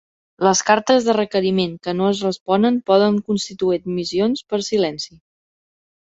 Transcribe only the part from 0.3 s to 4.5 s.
Les cartes de requeriment que no es responen poden constituir admissions